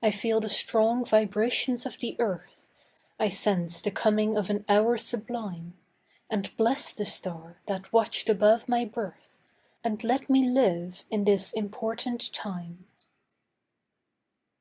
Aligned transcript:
I 0.00 0.12
feel 0.12 0.38
the 0.38 0.48
strong 0.48 1.04
vibrations 1.04 1.84
of 1.84 1.96
the 1.98 2.14
earth, 2.20 2.68
I 3.18 3.28
sense 3.28 3.82
the 3.82 3.90
coming 3.90 4.36
of 4.36 4.50
an 4.50 4.64
hour 4.68 4.96
sublime, 4.96 5.76
And 6.30 6.56
bless 6.56 6.92
the 6.94 7.04
star 7.04 7.56
that 7.66 7.92
watched 7.92 8.28
above 8.28 8.68
my 8.68 8.84
birth 8.84 9.40
And 9.82 10.04
let 10.04 10.30
me 10.30 10.48
live 10.48 11.02
in 11.10 11.24
this 11.24 11.52
important 11.52 12.32
time. 12.32 12.86